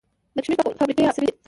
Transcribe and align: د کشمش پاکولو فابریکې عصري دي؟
د 0.35 0.37
کشمش 0.43 0.55
پاکولو 0.57 0.79
فابریکې 0.79 1.07
عصري 1.09 1.25
دي؟ 1.29 1.33